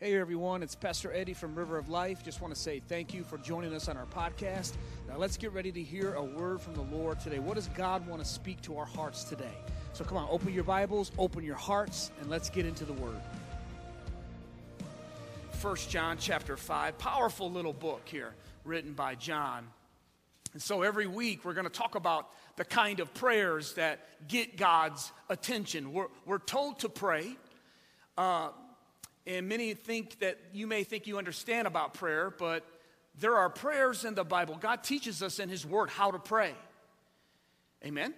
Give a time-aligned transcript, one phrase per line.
[0.00, 2.24] Hey everyone, it's Pastor Eddie from River of Life.
[2.24, 4.72] Just want to say thank you for joining us on our podcast.
[5.08, 7.38] Now let's get ready to hear a word from the Lord today.
[7.38, 9.54] What does God want to speak to our hearts today?
[9.92, 13.20] So come on, open your Bibles, open your hearts, and let's get into the word.
[15.52, 18.34] First John chapter 5, powerful little book here
[18.64, 19.64] written by John.
[20.54, 24.56] And so every week we're going to talk about the kind of prayers that get
[24.56, 25.92] God's attention.
[25.92, 27.36] We're, we're told to pray.
[28.18, 28.48] Uh,
[29.26, 32.64] and many think that you may think you understand about prayer, but
[33.18, 34.56] there are prayers in the Bible.
[34.60, 36.52] God teaches us in His Word how to pray.
[37.84, 38.14] Amen?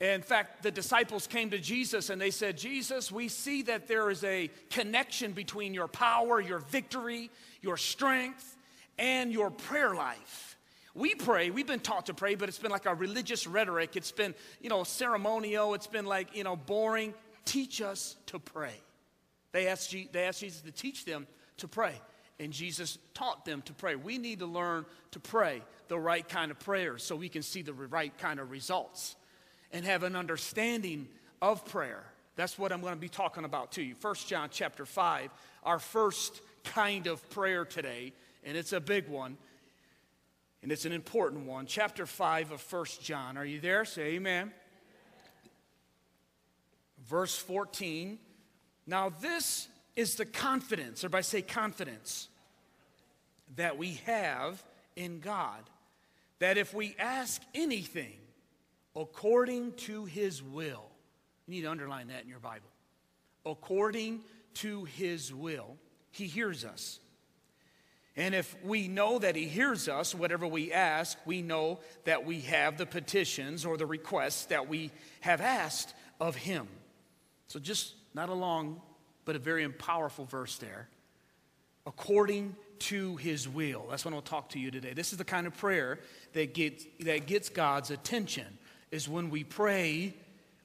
[0.00, 4.10] In fact, the disciples came to Jesus and they said, Jesus, we see that there
[4.10, 8.56] is a connection between your power, your victory, your strength,
[8.98, 10.58] and your prayer life.
[10.94, 13.96] We pray, we've been taught to pray, but it's been like a religious rhetoric.
[13.96, 15.72] It's been, you know, ceremonial.
[15.74, 17.14] It's been like, you know, boring.
[17.44, 18.74] Teach us to pray.
[19.52, 21.26] They asked, they asked Jesus to teach them
[21.58, 21.94] to pray.
[22.40, 23.94] And Jesus taught them to pray.
[23.94, 27.62] We need to learn to pray the right kind of prayers so we can see
[27.62, 29.14] the right kind of results
[29.70, 31.08] and have an understanding
[31.40, 32.04] of prayer.
[32.34, 33.94] That's what I'm going to be talking about to you.
[33.94, 35.30] First John chapter 5,
[35.64, 39.36] our first kind of prayer today, and it's a big one,
[40.62, 41.66] and it's an important one.
[41.66, 43.36] Chapter 5 of First John.
[43.36, 43.84] Are you there?
[43.84, 44.52] Say amen.
[47.04, 48.18] Verse 14
[48.86, 52.28] now, this is the confidence, everybody say confidence,
[53.56, 54.62] that we have
[54.96, 55.60] in God.
[56.38, 58.16] That if we ask anything
[58.96, 60.84] according to his will,
[61.46, 62.68] you need to underline that in your Bible.
[63.46, 64.20] According
[64.54, 65.76] to his will,
[66.10, 66.98] he hears us.
[68.16, 72.40] And if we know that he hears us, whatever we ask, we know that we
[72.42, 76.68] have the petitions or the requests that we have asked of him.
[77.48, 78.80] So just not a long,
[79.24, 80.88] but a very powerful verse there.
[81.86, 83.86] According to his will.
[83.90, 84.92] That's what I'll talk to you today.
[84.92, 86.00] This is the kind of prayer
[86.32, 88.46] that gets, that gets God's attention,
[88.90, 90.14] is when we pray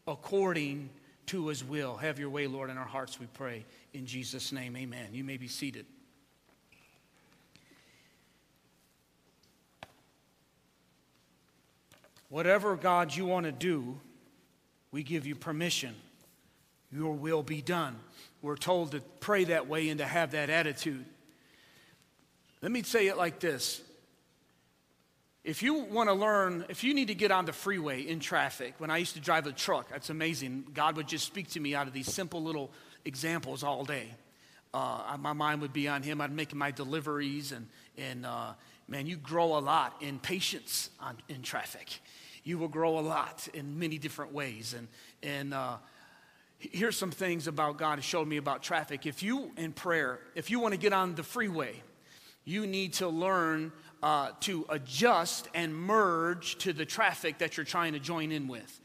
[0.08, 0.90] according
[1.28, 1.96] to his will.
[1.98, 3.66] Have your way, Lord, in our hearts, we pray.
[3.94, 5.10] In Jesus' name, amen.
[5.12, 5.86] You may be seated.
[12.30, 14.00] Whatever, God, you want to do,
[14.92, 15.94] we give you permission
[16.92, 17.96] your will be done.
[18.42, 21.06] We're told to pray that way and to have that attitude.
[22.62, 23.82] Let me say it like this.
[25.44, 28.74] If you want to learn, if you need to get on the freeway in traffic,
[28.80, 30.66] when I used to drive a truck, that's amazing.
[30.74, 32.72] God would just speak to me out of these simple little
[33.06, 34.14] examples all day.
[34.74, 36.20] Uh, my mind would be on Him.
[36.20, 37.68] I'd make my deliveries, and,
[37.98, 38.54] and uh,
[38.88, 42.02] man, you grow a lot in patience on, in traffic.
[42.44, 44.76] You will grow a lot in many different ways.
[44.78, 44.88] And,
[45.24, 45.78] and uh,
[46.60, 49.06] Here's some things about God showed me about traffic.
[49.06, 51.82] If you, in prayer, if you want to get on the freeway,
[52.46, 57.94] you need to learn uh, to adjust and merge to the traffic that you're trying
[57.94, 58.80] to join in with.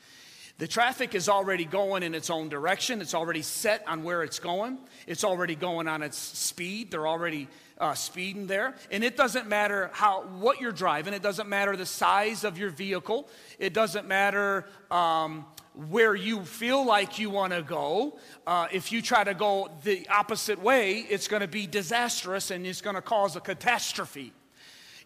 [0.58, 3.00] The traffic is already going in its own direction.
[3.00, 4.78] It's already set on where it's going.
[5.06, 6.90] It's already going on its speed.
[6.90, 8.74] They're already uh, speeding there.
[8.90, 11.14] And it doesn't matter how what you're driving.
[11.14, 13.28] It doesn't matter the size of your vehicle.
[13.58, 18.18] It doesn't matter um, where you feel like you want to go.
[18.46, 22.66] Uh, if you try to go the opposite way, it's going to be disastrous and
[22.66, 24.32] it's going to cause a catastrophe.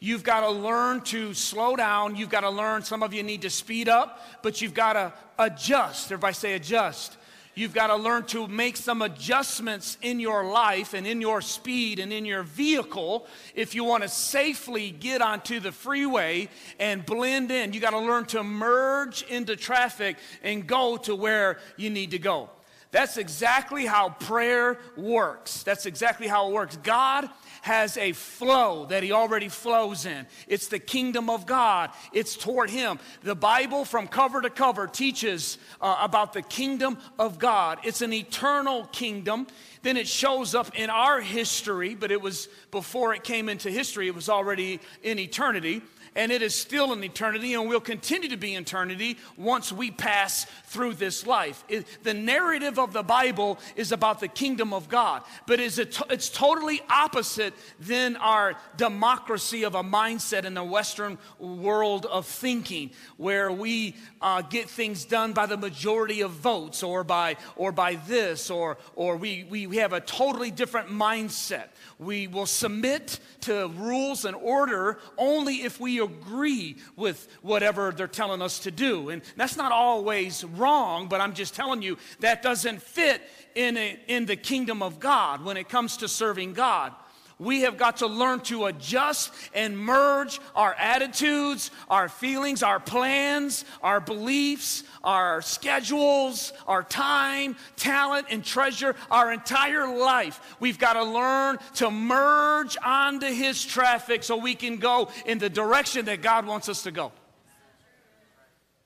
[0.01, 2.17] You've got to learn to slow down.
[2.17, 5.13] You've got to learn, some of you need to speed up, but you've got to
[5.39, 6.07] adjust.
[6.07, 7.17] Everybody say adjust.
[7.59, 11.99] You've got to learn to make some adjustments in your life and in your speed
[12.01, 17.51] and in your vehicle if you want to safely get onto the freeway and blend
[17.51, 17.73] in.
[17.73, 22.19] You got to learn to merge into traffic and go to where you need to
[22.19, 22.51] go.
[22.91, 25.63] That's exactly how prayer works.
[25.63, 26.77] That's exactly how it works.
[26.83, 27.31] God
[27.67, 30.25] has a flow that he already flows in.
[30.47, 33.01] It's the kingdom of God, it's toward him.
[33.25, 37.81] The Bible, from cover to cover, teaches uh, about the kingdom of God.
[37.83, 39.49] It's an eternal kingdom.
[39.83, 44.07] Then it shows up in our history, but it was before it came into history,
[44.07, 45.83] it was already in eternity
[46.17, 50.47] and it is still an eternity and will continue to be eternity once we pass
[50.65, 51.63] through this life.
[51.69, 56.01] It, the narrative of the Bible is about the kingdom of God, but is it,
[56.11, 62.91] it's totally opposite than our democracy of a mindset in the Western world of thinking,
[63.19, 67.97] where we uh, get things done by the majority of votes or by, or by
[68.07, 71.67] this, or, or we, we, we have a totally different mindset.
[71.99, 78.43] We will submit to rules and order only if we agree with whatever they're telling
[78.43, 79.11] us to do.
[79.11, 83.21] And that's not always wrong, but I'm just telling you that doesn't fit
[83.55, 86.93] in, a, in the kingdom of God when it comes to serving God.
[87.39, 93.67] We have got to learn to adjust and merge our attitudes, our feelings, our plans,
[93.83, 100.57] our beliefs, our schedules, our time, talent, and treasure, our entire life.
[100.61, 105.51] We've got to learn to merge onto His traffic so we can go in the
[105.51, 107.13] direction that God wants us to go.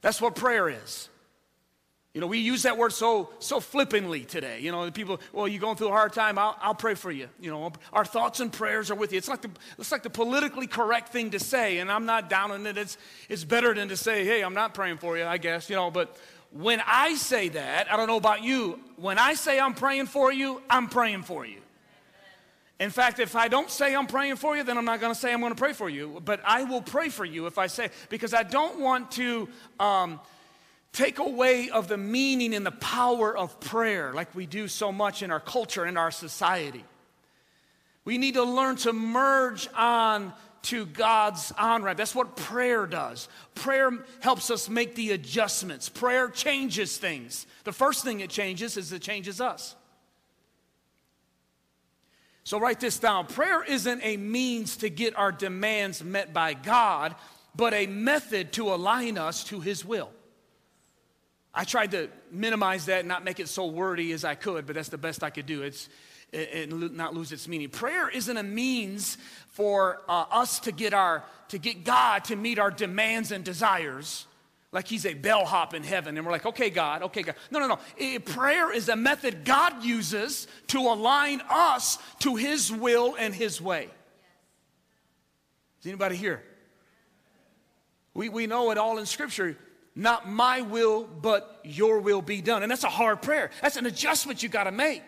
[0.01, 1.10] That's what prayer is.
[2.13, 4.59] You know, we use that word so so flippantly today.
[4.61, 7.29] You know, people, well, you're going through a hard time, I'll, I'll pray for you.
[7.41, 9.19] You know, our thoughts and prayers are with you.
[9.19, 12.51] It's like the it's like the politically correct thing to say, and I'm not down
[12.51, 12.77] on it.
[12.77, 12.99] It's
[13.29, 15.71] it's better than to say, hey, I'm not praying for you, I guess.
[15.71, 16.17] You know, but
[16.51, 18.81] when I say that, I don't know about you.
[18.97, 21.59] When I say I'm praying for you, I'm praying for you.
[22.81, 25.19] In fact, if I don't say I'm praying for you, then I'm not going to
[25.19, 26.21] say I'm going to pray for you.
[26.25, 29.49] But I will pray for you if I say because I don't want to.
[29.79, 30.19] Um,
[30.93, 35.23] take away of the meaning and the power of prayer like we do so much
[35.23, 36.85] in our culture and our society.
[38.05, 40.33] We need to learn to merge on
[40.63, 41.97] to God's on ramp.
[41.97, 43.29] That's what prayer does.
[43.55, 43.91] Prayer
[44.21, 45.89] helps us make the adjustments.
[45.89, 47.47] Prayer changes things.
[47.65, 49.75] The first thing it changes is it changes us.
[52.45, 53.27] So write this down.
[53.27, 57.15] Prayer isn't a means to get our demands met by God,
[57.55, 60.11] but a method to align us to His will.
[61.53, 64.77] I tried to minimize that and not make it so wordy as I could, but
[64.77, 65.63] that's the best I could do.
[65.63, 65.89] It's
[66.33, 67.69] and not lose its meaning.
[67.69, 69.19] Prayer isn't a means
[69.49, 74.27] for uh, us to get our to get God to meet our demands and desires,
[74.71, 77.35] like He's a bellhop in heaven, and we're like, okay, God, okay, God.
[77.51, 78.19] No, no, no.
[78.21, 83.89] Prayer is a method God uses to align us to His will and His way.
[85.81, 86.45] Is anybody here?
[88.15, 89.57] We, we know it all in Scripture.
[89.95, 92.63] Not my will, but your will be done.
[92.63, 93.51] And that's a hard prayer.
[93.61, 95.03] That's an adjustment you got to make.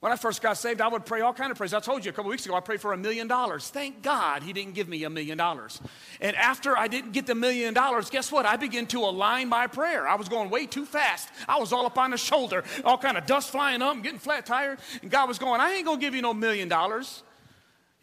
[0.00, 1.72] When I first got saved, I would pray all kind of prayers.
[1.72, 3.70] I told you a couple weeks ago, I prayed for a million dollars.
[3.70, 5.80] Thank God he didn't give me a million dollars.
[6.20, 8.44] And after I didn't get the million dollars, guess what?
[8.44, 10.06] I began to align my prayer.
[10.06, 11.30] I was going way too fast.
[11.48, 14.44] I was all up on the shoulder, all kind of dust flying up, getting flat
[14.44, 14.76] tire.
[15.00, 17.22] And God was going, I ain't gonna give you no million dollars.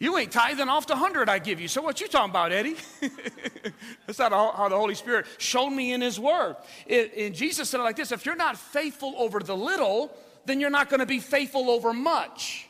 [0.04, 1.66] You ain't tithing off the hundred I give you.
[1.66, 2.76] So what you talking about, Eddie?
[4.06, 6.56] That's not how the Holy Spirit showed me in His Word.
[6.86, 10.14] It, and Jesus said it like this: If you're not faithful over the little,
[10.44, 12.68] then you're not going to be faithful over much.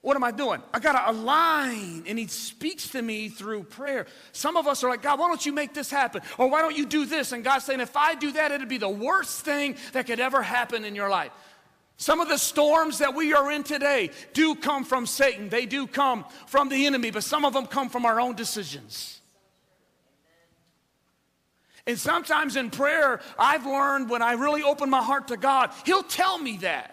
[0.00, 0.60] What am I doing?
[0.74, 4.08] I got to align, and He speaks to me through prayer.
[4.32, 6.20] Some of us are like, God, why don't you make this happen?
[6.36, 7.30] Or why don't you do this?
[7.30, 10.42] And God's saying, if I do that, it'd be the worst thing that could ever
[10.42, 11.30] happen in your life.
[11.98, 15.48] Some of the storms that we are in today do come from Satan.
[15.48, 19.20] They do come from the enemy, but some of them come from our own decisions.
[21.86, 26.02] And sometimes in prayer, I've learned when I really open my heart to God, He'll
[26.02, 26.92] tell me that.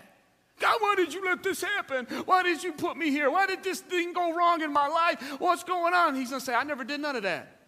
[0.60, 2.06] God, why did you let this happen?
[2.26, 3.30] Why did you put me here?
[3.30, 5.20] Why did this thing go wrong in my life?
[5.40, 6.16] What's going on?
[6.16, 7.60] He's going to say, I never did none of that.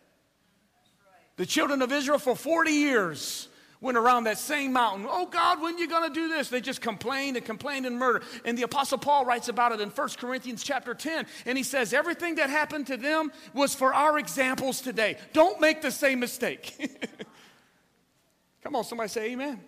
[1.35, 3.49] The children of Israel for 40 years
[3.85, 5.05] went around that same mountain.
[5.07, 6.49] Oh God, when you going to do this?
[6.49, 8.23] They just complained and complained and murdered.
[8.43, 11.93] And the apostle Paul writes about it in 1 Corinthians chapter 10 and he says
[11.93, 15.17] everything that happened to them was for our examples today.
[15.31, 16.91] Don't make the same mistake.
[18.63, 19.49] Come on, somebody say amen.
[19.49, 19.61] amen.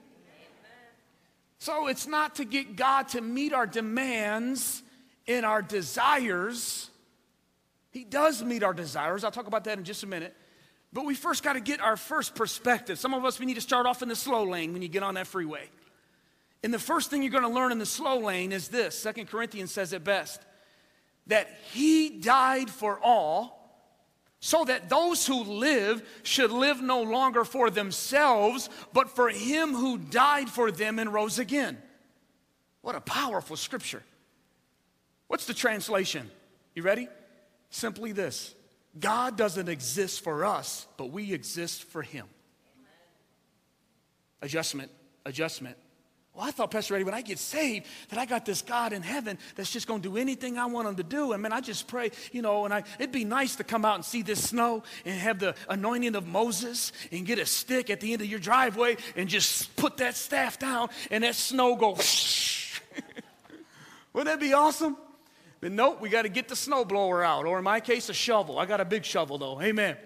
[1.60, 4.82] So it's not to get God to meet our demands
[5.28, 6.90] and our desires.
[7.92, 9.24] He does meet our desires.
[9.24, 10.36] I'll talk about that in just a minute.
[10.94, 12.98] But we first got to get our first perspective.
[12.98, 15.04] Some of us, we need to start off in the slow lane when you get
[15.04, 15.70] on that freeway.
[16.64, 19.28] And the first thing you're going to learn in the slow lane is this Second
[19.28, 20.42] Corinthians says it best
[21.28, 23.58] that he died for all
[24.40, 29.98] so that those who live should live no longer for themselves, but for him who
[29.98, 31.78] died for them and rose again.
[32.82, 34.04] What a powerful scripture.
[35.28, 36.30] What's the translation?
[36.74, 37.10] You ready?
[37.70, 38.56] Simply this
[39.00, 42.26] God doesn't exist for us, but we exist for Him.
[44.42, 44.92] Adjustment,
[45.26, 45.78] adjustment.
[46.38, 49.02] Well, I thought, Pastor Eddie, when I get saved, that I got this God in
[49.02, 51.32] heaven that's just going to do anything I want him to do.
[51.32, 53.96] And man, I just pray, you know, and I, it'd be nice to come out
[53.96, 58.02] and see this snow and have the anointing of Moses and get a stick at
[58.02, 61.94] the end of your driveway and just put that staff down and that snow go.
[64.14, 64.96] Wouldn't that be awesome?
[65.60, 68.60] But nope, we got to get the snowblower out, or in my case, a shovel.
[68.60, 69.62] I got a big shovel though.
[69.62, 69.98] Amen.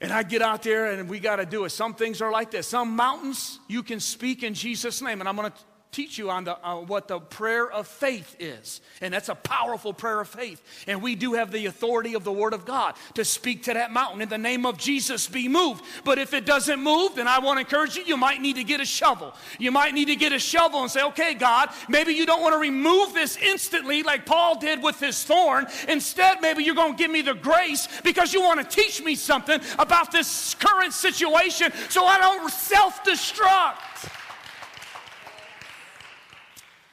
[0.00, 1.70] And I get out there and we got to do it.
[1.70, 2.68] Some things are like this.
[2.68, 5.20] Some mountains you can speak in Jesus' name.
[5.20, 5.58] And I'm going to
[5.90, 8.80] teach you on the, uh, what the prayer of faith is.
[9.00, 10.62] And that's a powerful prayer of faith.
[10.86, 13.90] And we do have the authority of the Word of God to speak to that
[13.90, 15.84] mountain in the name of Jesus be moved.
[16.04, 18.64] But if it doesn't move, then I want to encourage you, you might need to
[18.64, 19.34] get a shovel.
[19.58, 22.52] You might need to get a shovel and say, okay, God, maybe you don't want
[22.54, 25.66] to remove this instantly like Paul did with his thorn.
[25.88, 29.14] Instead, maybe you're going to give me the grace because you want to teach me
[29.14, 33.76] something about this current situation so I don't self destruct.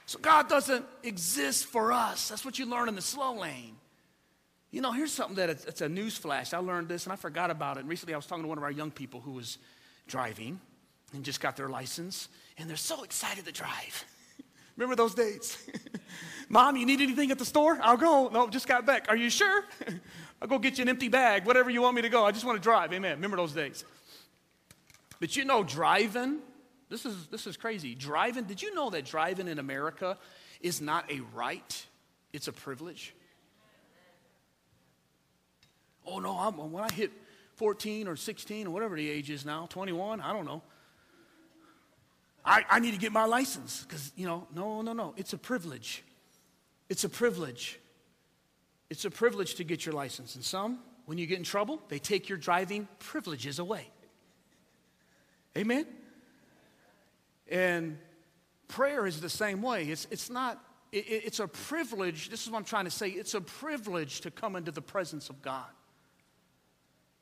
[0.06, 2.30] So God doesn't exist for us.
[2.30, 3.76] That's what you learn in the slow lane.
[4.72, 6.54] You know, here's something that it's, it's a news flash.
[6.54, 7.82] I learned this and I forgot about it.
[7.82, 9.58] And recently I was talking to one of our young people who was
[10.08, 10.60] driving
[11.14, 14.06] and just got their license, and they're so excited to drive.
[14.78, 15.58] Remember those days?
[16.50, 17.80] Mom, you need anything at the store?
[17.82, 18.28] I'll go.
[18.28, 19.06] No, just got back.
[19.08, 19.64] Are you sure?
[20.42, 22.26] I'll go get you an empty bag, whatever you want me to go.
[22.26, 22.92] I just want to drive.
[22.92, 23.14] Amen.
[23.16, 23.86] Remember those days.
[25.20, 26.40] But you know, driving
[26.96, 27.94] this is, this is crazy.
[27.94, 30.18] Driving, did you know that driving in America
[30.62, 31.86] is not a right,
[32.32, 33.14] it's a privilege?
[36.08, 37.12] Oh, no, I'm, when I hit
[37.56, 40.62] 14 or 16 or whatever the age is now, 21, I don't know.
[42.46, 45.14] I, I need to get my license because, you know, no, no, no.
[45.18, 46.02] It's a privilege.
[46.88, 47.78] It's a privilege.
[48.90, 50.36] It's a privilege to get your license.
[50.36, 53.90] And some, when you get in trouble, they take your driving privileges away.
[55.58, 55.88] Amen?
[57.50, 57.98] And
[58.68, 59.86] prayer is the same way.
[59.86, 62.30] It's, it's not, it, it's a privilege.
[62.30, 63.10] This is what I'm trying to say.
[63.10, 65.70] It's a privilege to come into the presence of God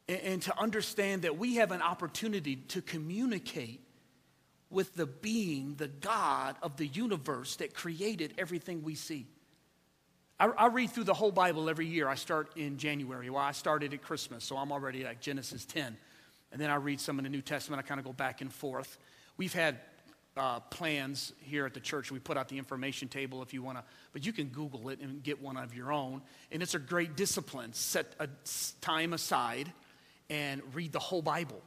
[0.08, 3.82] and, and to understand that we have an opportunity to communicate
[4.70, 9.28] with the being, the God of the universe that created everything we see.
[10.40, 12.08] I, I, read through the whole Bible every year.
[12.08, 13.30] I start in January.
[13.30, 15.96] Well, I started at Christmas, so I'm already like Genesis 10.
[16.52, 17.80] And then I read some in the New Testament.
[17.80, 18.98] I kind of go back and forth.
[19.38, 19.80] We've had
[20.36, 22.12] uh, plans here at the church.
[22.12, 25.00] We put out the information table if you want to, but you can Google it
[25.00, 26.22] and get one of your own.
[26.52, 27.74] And it's a great discipline.
[27.74, 28.28] Set a
[28.82, 29.72] time aside
[30.30, 31.62] and read the whole Bible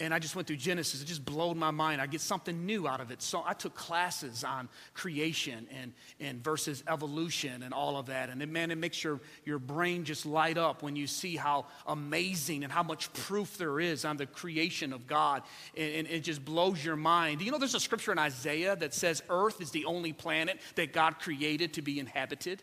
[0.00, 1.02] and I just went through Genesis.
[1.02, 2.00] It just blowed my mind.
[2.00, 3.20] I get something new out of it.
[3.20, 8.30] So I took classes on creation and, and versus evolution and all of that.
[8.30, 11.66] And it, man, it makes your, your brain just light up when you see how
[11.86, 15.42] amazing and how much proof there is on the creation of God.
[15.76, 17.42] And, and it just blows your mind.
[17.42, 20.92] You know there's a scripture in Isaiah that says Earth is the only planet that
[20.92, 22.62] God created to be inhabited?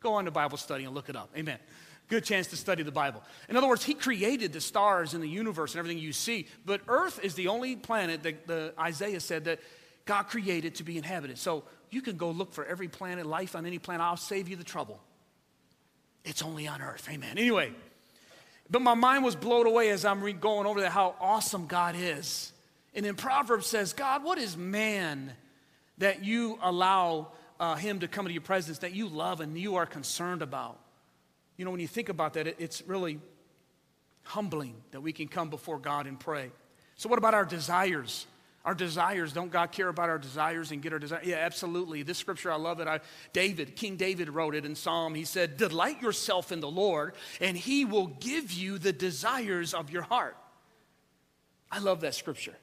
[0.00, 1.30] Go on to Bible study and look it up.
[1.34, 1.58] Amen
[2.08, 3.22] good chance to study the Bible.
[3.48, 6.80] In other words, he created the stars and the universe and everything you see, but
[6.88, 9.60] Earth is the only planet that the Isaiah said that
[10.04, 11.38] God created to be inhabited.
[11.38, 14.04] So you can go look for every planet, life on any planet.
[14.04, 15.00] I'll save you the trouble.
[16.24, 17.08] It's only on Earth.
[17.10, 17.38] Amen.
[17.38, 17.72] Anyway,
[18.70, 22.52] but my mind was blown away as I'm going over that how awesome God is.
[22.94, 25.32] And in Proverbs says, God, what is man
[25.98, 29.76] that you allow uh, him to come into your presence that you love and you
[29.76, 30.78] are concerned about?
[31.56, 33.20] You know, when you think about that, it, it's really
[34.24, 36.50] humbling that we can come before God and pray.
[36.96, 38.26] So, what about our desires?
[38.64, 41.26] Our desires, don't God care about our desires and get our desires?
[41.26, 42.02] Yeah, absolutely.
[42.02, 42.88] This scripture, I love it.
[42.88, 43.00] I,
[43.34, 45.14] David, King David wrote it in Psalm.
[45.14, 49.90] He said, Delight yourself in the Lord, and he will give you the desires of
[49.90, 50.36] your heart.
[51.70, 52.54] I love that scripture.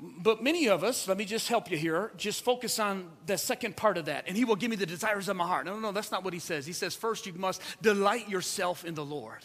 [0.00, 3.76] But many of us, let me just help you here, just focus on the second
[3.76, 5.66] part of that, and He will give me the desires of my heart.
[5.66, 6.66] No, no, no, that's not what He says.
[6.66, 9.38] He says, first, you must delight yourself in the Lord.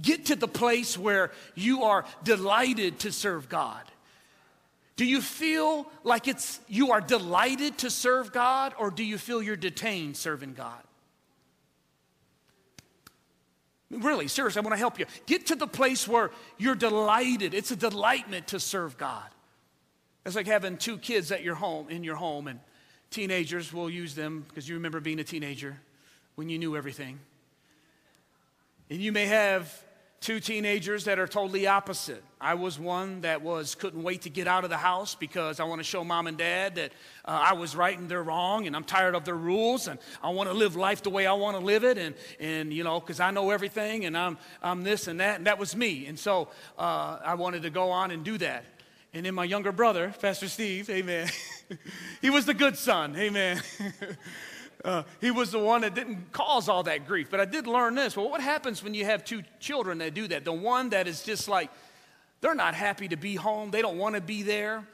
[0.00, 3.82] Get to the place where you are delighted to serve God.
[4.96, 9.42] Do you feel like it's you are delighted to serve God, or do you feel
[9.42, 10.82] you're detained serving God?
[13.90, 15.06] Really, seriously, I want to help you.
[15.26, 17.54] Get to the place where you're delighted.
[17.54, 19.26] It's a delightment to serve God.
[20.24, 22.60] It's like having two kids at your home, in your home, and
[23.10, 25.76] teenagers, will use them because you remember being a teenager
[26.36, 27.18] when you knew everything.
[28.90, 29.84] And you may have
[30.20, 32.22] two teenagers that are totally opposite.
[32.42, 35.64] I was one that was couldn't wait to get out of the house because I
[35.64, 36.92] want to show mom and dad that
[37.24, 40.28] uh, I was right and they're wrong, and I'm tired of their rules, and I
[40.28, 43.00] want to live life the way I want to live it, and and you know
[43.00, 46.18] because I know everything, and I'm I'm this and that, and that was me, and
[46.18, 46.48] so
[46.78, 48.64] uh, I wanted to go on and do that.
[49.14, 51.28] And then my younger brother, Pastor Steve, amen.
[52.20, 53.60] he was the good son, amen.
[54.84, 57.28] Uh, he was the one that didn't cause all that grief.
[57.30, 58.16] But I did learn this.
[58.16, 60.44] Well, what happens when you have two children that do that?
[60.44, 61.70] The one that is just like,
[62.40, 64.86] they're not happy to be home, they don't want to be there.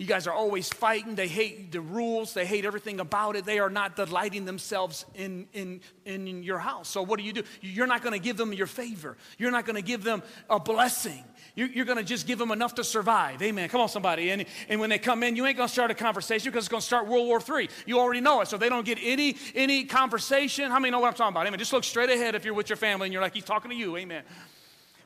[0.00, 1.14] You guys are always fighting.
[1.14, 2.32] They hate the rules.
[2.32, 3.44] They hate everything about it.
[3.44, 6.88] They are not delighting themselves in, in, in your house.
[6.88, 7.42] So, what do you do?
[7.60, 9.18] You're not going to give them your favor.
[9.36, 11.22] You're not going to give them a blessing.
[11.68, 13.42] You're, going to just give them enough to survive.
[13.42, 13.68] Amen.
[13.68, 14.30] Come on, somebody.
[14.30, 16.70] And, and when they come in, you ain't going to start a conversation because it's
[16.70, 17.68] going to start World War III.
[17.86, 18.48] You already know it.
[18.48, 20.70] So, they don't get any, any conversation.
[20.70, 21.46] How many know what I'm talking about?
[21.46, 21.58] Amen.
[21.58, 23.76] Just look straight ahead if you're with your family and you're like, he's talking to
[23.76, 23.96] you.
[23.96, 24.22] Amen.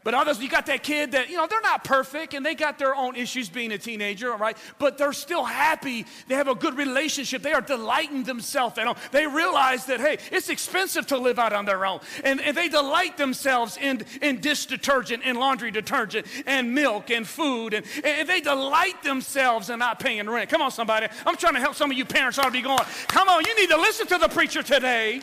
[0.05, 2.79] But others, you got that kid that, you know, they're not perfect and they got
[2.79, 4.57] their own issues being a teenager, all right?
[4.79, 6.05] But they're still happy.
[6.29, 7.41] They have a good relationship.
[7.41, 8.77] They are delighting themselves.
[8.77, 12.01] You know, they realize that, hey, it's expensive to live out on their own.
[12.23, 17.27] And, and they delight themselves in, in dish detergent and laundry detergent and milk and
[17.27, 17.73] food.
[17.73, 20.51] And, and they delight themselves in not paying rent.
[20.51, 21.07] Come on, somebody.
[21.25, 23.57] I'm trying to help some of you parents ought to be going, come on, you
[23.57, 25.23] need to listen to the preacher today.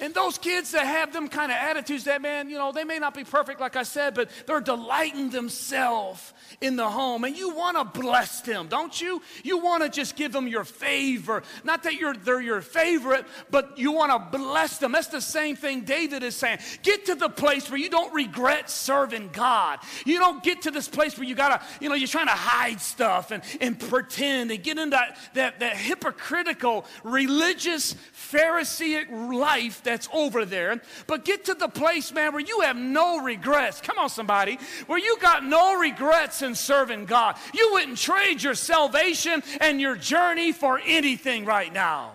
[0.00, 2.98] And those kids that have them kind of attitudes, that man, you know, they may
[2.98, 7.24] not be perfect, like I said, but they're delighting themselves in the home.
[7.24, 9.22] And you want to bless them, don't you?
[9.42, 11.42] You want to just give them your favor.
[11.64, 14.92] Not that you're, they're your favorite, but you want to bless them.
[14.92, 16.58] That's the same thing David is saying.
[16.82, 19.80] Get to the place where you don't regret serving God.
[20.04, 22.32] You don't get to this place where you got to, you know, you're trying to
[22.32, 29.82] hide stuff and, and pretend and get into that, that, that hypocritical religious Pharisaic life
[29.88, 33.80] that's over there, but get to the place, man, where you have no regrets.
[33.80, 37.36] Come on, somebody, where you got no regrets in serving God.
[37.54, 42.12] You wouldn't trade your salvation and your journey for anything right now.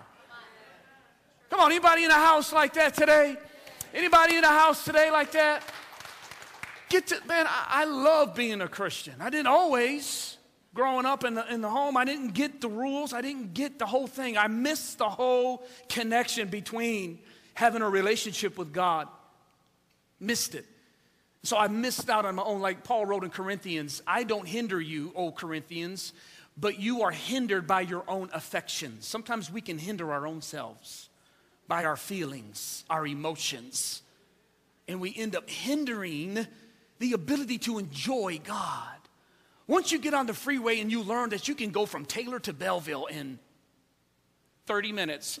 [1.50, 3.36] Come on, anybody in a house like that today?
[3.92, 5.64] Anybody in a house today like that?
[6.90, 9.14] Get to, man, I, I love being a Christian.
[9.20, 10.34] I didn't always
[10.74, 13.12] growing up in the, in the home, I didn't get the rules.
[13.12, 14.36] I didn't get the whole thing.
[14.36, 17.20] I missed the whole connection between
[17.54, 19.08] having a relationship with God.
[20.20, 20.66] Missed it.
[21.42, 24.80] So I missed out on my own, like Paul wrote in Corinthians I don't hinder
[24.80, 26.12] you, O Corinthians,
[26.56, 29.06] but you are hindered by your own affections.
[29.06, 31.08] Sometimes we can hinder our own selves
[31.68, 34.02] by our feelings, our emotions,
[34.88, 36.46] and we end up hindering
[36.98, 38.88] the ability to enjoy God.
[39.66, 42.38] Once you get on the freeway and you learn that you can go from Taylor
[42.40, 43.38] to Belleville in
[44.66, 45.40] 30 minutes.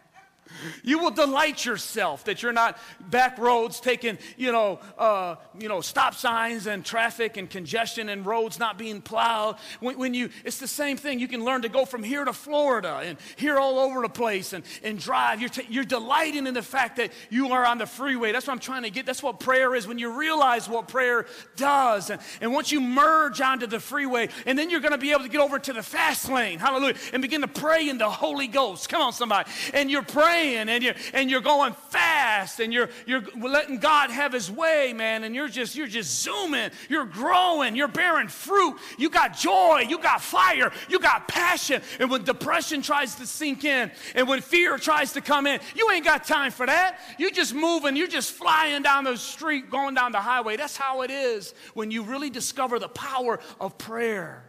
[0.83, 2.77] You will delight yourself that you're not
[3.09, 8.25] back roads taking, you know, uh, you know, stop signs and traffic and congestion and
[8.25, 9.57] roads not being plowed.
[9.79, 11.19] When, when, you, it's the same thing.
[11.19, 14.53] You can learn to go from here to Florida and here all over the place
[14.53, 15.39] and, and drive.
[15.39, 18.31] You're, t- you're delighting in the fact that you are on the freeway.
[18.31, 19.05] That's what I'm trying to get.
[19.05, 22.09] That's what prayer is when you realize what prayer does.
[22.09, 25.23] And, and once you merge onto the freeway, and then you're going to be able
[25.23, 28.47] to get over to the fast lane, hallelujah, and begin to pray in the Holy
[28.47, 28.89] Ghost.
[28.89, 29.49] Come on, somebody.
[29.73, 34.09] And you're praying praying and you're, and you're going fast and you're, you're letting God
[34.09, 35.23] have his way, man.
[35.23, 38.77] And you're just, you're just zooming, you're growing, you're bearing fruit.
[38.97, 41.81] You got joy, you got fire, you got passion.
[41.99, 45.89] And when depression tries to sink in and when fear tries to come in, you
[45.91, 46.99] ain't got time for that.
[47.17, 50.57] You're just moving, you're just flying down the street, going down the highway.
[50.57, 54.45] That's how it is when you really discover the power of prayer.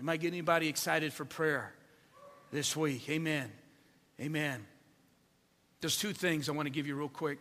[0.00, 1.72] Am I getting anybody excited for prayer?
[2.54, 3.10] This week.
[3.10, 3.50] Amen.
[4.20, 4.64] Amen.
[5.80, 7.40] There's two things I want to give you real quick.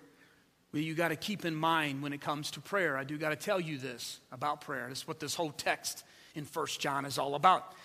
[0.73, 2.97] Well, you got to keep in mind when it comes to prayer.
[2.97, 4.87] I do got to tell you this about prayer.
[4.89, 7.75] This is what this whole text in First John is all about.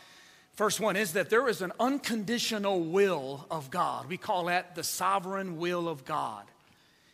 [0.54, 4.08] First one is that there is an unconditional will of God.
[4.08, 6.44] We call that the sovereign will of God.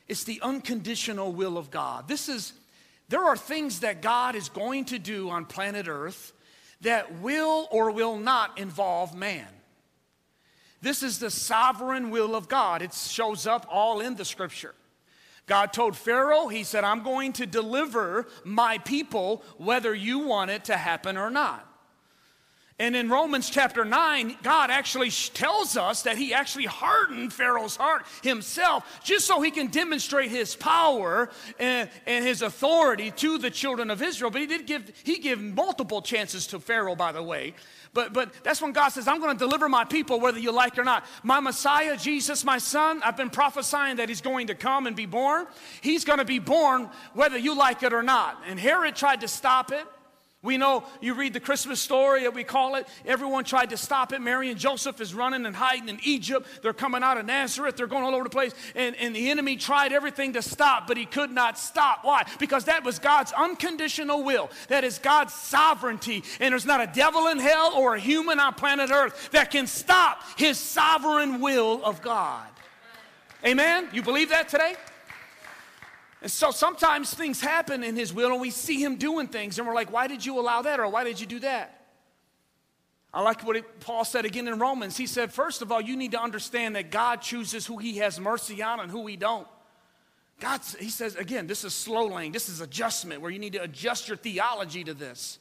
[0.07, 2.07] It's the unconditional will of God.
[2.07, 2.53] This is,
[3.09, 6.33] there are things that God is going to do on planet Earth
[6.83, 9.49] that will or will not involve man.
[10.85, 12.83] This is the sovereign will of God.
[12.83, 14.75] It shows up all in the scripture.
[15.47, 20.67] God told Pharaoh, He said, I'm going to deliver my people whether you want it
[20.67, 21.67] to happen or not.
[22.79, 28.05] And in Romans chapter 9, God actually tells us that He actually hardened Pharaoh's heart
[28.23, 33.91] himself just so He can demonstrate His power and, and His authority to the children
[33.91, 34.31] of Israel.
[34.33, 37.55] But He did give, He gave multiple chances to Pharaoh, by the way.
[37.93, 40.73] But, but that's when God says, I'm going to deliver my people whether you like
[40.73, 41.05] it or not.
[41.23, 45.07] My Messiah, Jesus, my son, I've been prophesying that he's going to come and be
[45.07, 45.47] born.
[45.81, 48.43] He's going to be born whether you like it or not.
[48.49, 49.87] And Herod tried to stop it.
[50.45, 52.87] We know you read the Christmas story that we call it.
[53.07, 54.21] Everyone tried to stop it.
[54.21, 56.47] Mary and Joseph is running and hiding in Egypt.
[56.61, 57.77] They're coming out of Nazareth.
[57.77, 58.53] They're going all over the place.
[58.75, 62.01] And, and the enemy tried everything to stop, but he could not stop.
[62.03, 62.27] Why?
[62.39, 64.51] Because that was God's unconditional will.
[64.69, 66.23] That is God's sovereignty.
[66.41, 69.67] And there's not a devil in hell or a human on planet Earth that can
[69.67, 72.47] stop his sovereign will of God.
[73.47, 73.89] Amen?
[73.95, 74.75] You believe that today?
[76.25, 79.69] And so sometimes things happen in His will and we see Him doing things and
[79.69, 81.85] we're like, why did you allow that or why did you do that?
[83.13, 84.97] I like what Paul said again in Romans.
[84.97, 88.19] He said, first of all, you need to understand that God chooses who He has
[88.19, 89.47] mercy on and who He don't.
[90.41, 93.63] God, He says, again, this is slow lane, this is adjustment where you need to
[93.63, 95.39] adjust your theology to this.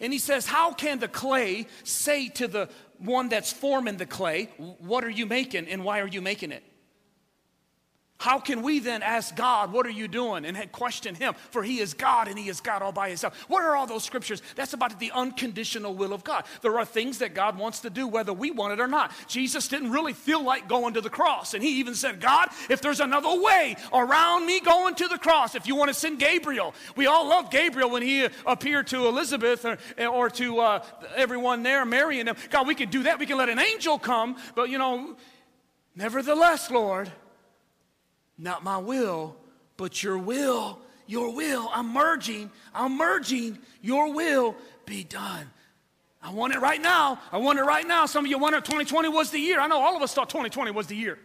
[0.00, 4.44] And He says, how can the clay say to the one that's forming the clay,
[4.56, 6.64] what are you making and why are you making it?
[8.18, 10.44] How can we then ask God, What are you doing?
[10.44, 13.38] and question Him, for He is God and He is God all by Himself.
[13.48, 14.42] What are all those scriptures?
[14.54, 16.44] That's about the unconditional will of God.
[16.62, 19.12] There are things that God wants to do, whether we want it or not.
[19.28, 22.80] Jesus didn't really feel like going to the cross, and He even said, God, if
[22.80, 26.74] there's another way around me going to the cross, if you want to send Gabriel,
[26.96, 31.84] we all love Gabriel when he appeared to Elizabeth or, or to uh, everyone there,
[31.84, 32.36] Mary and them.
[32.50, 33.18] God, we could do that.
[33.18, 35.16] We can let an angel come, but you know,
[35.94, 37.10] nevertheless, Lord,
[38.38, 39.36] not my will,
[39.76, 40.80] but your will.
[41.06, 41.70] Your will.
[41.72, 42.50] I'm merging.
[42.74, 43.58] I'm merging.
[43.80, 45.50] Your will be done.
[46.22, 47.20] I want it right now.
[47.30, 48.06] I want it right now.
[48.06, 49.60] Some of you wonder 2020 was the year.
[49.60, 51.18] I know all of us thought 2020 was the year.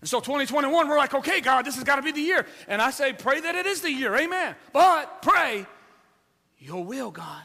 [0.00, 2.46] And so 2021, we're like, okay, God, this has got to be the year.
[2.68, 4.14] And I say, pray that it is the year.
[4.14, 4.54] Amen.
[4.72, 5.66] But pray,
[6.58, 7.42] your will, God.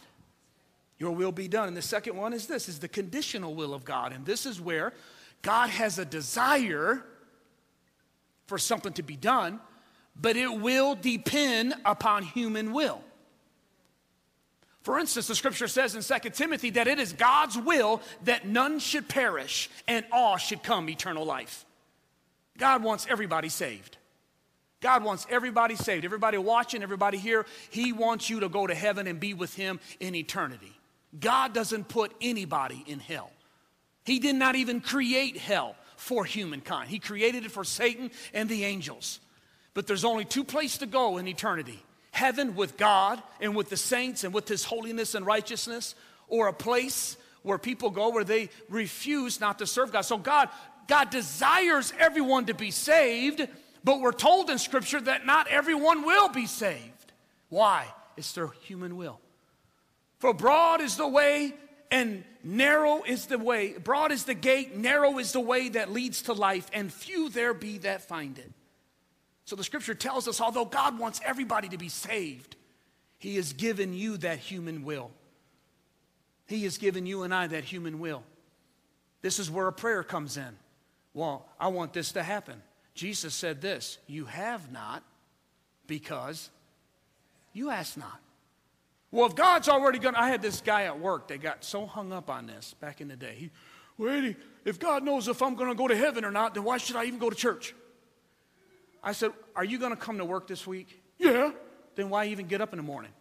[0.98, 1.68] Your will be done.
[1.68, 4.14] And the second one is this is the conditional will of God.
[4.14, 4.94] And this is where
[5.42, 7.04] God has a desire
[8.52, 9.62] for something to be done,
[10.14, 13.02] but it will depend upon human will.
[14.84, 18.80] For instance, the scripture says in 2 Timothy that it is God's will that none
[18.80, 21.66] should perish and all should come eternal life.
[22.58, 23.96] God wants everybody saved.
[24.82, 26.04] God wants everybody saved.
[26.04, 29.80] Everybody watching, everybody here, He wants you to go to heaven and be with Him
[30.02, 30.78] in eternity.
[31.18, 33.32] God doesn't put anybody in hell.
[34.04, 36.90] He did not even create hell for humankind.
[36.90, 39.20] He created it for Satan and the angels.
[39.76, 43.78] But there's only two places to go in eternity heaven with God and with the
[43.78, 45.96] saints and with His holiness and righteousness,
[46.28, 50.02] or a place where people go where they refuse not to serve God.
[50.02, 50.50] So God,
[50.88, 53.48] God desires everyone to be saved,
[53.84, 57.14] but we're told in Scripture that not everyone will be saved.
[57.48, 57.86] Why?
[58.18, 59.20] It's their human will.
[60.18, 61.54] For broad is the way
[61.92, 66.24] and narrow is the way, broad is the gate, narrow is the way that leads
[66.24, 68.52] to life, and few there be that find it.
[69.46, 72.56] So the scripture tells us although God wants everybody to be saved,
[73.20, 75.12] He has given you that human will.
[76.48, 78.24] He has given you and I that human will.
[79.22, 80.58] This is where a prayer comes in.
[81.14, 82.62] Well, I want this to happen.
[82.94, 85.04] Jesus said this You have not
[85.88, 86.50] because
[87.54, 88.20] you ask not.
[89.12, 91.86] Well, if God's already going to, I had this guy at work that got so
[91.86, 93.36] hung up on this back in the day.
[93.38, 93.52] He,
[93.98, 96.78] well, if God knows if I'm going to go to heaven or not, then why
[96.78, 97.76] should I even go to church?
[99.04, 101.02] I said, Are you going to come to work this week?
[101.18, 101.52] Yeah.
[101.96, 103.12] Then why even get up in the morning?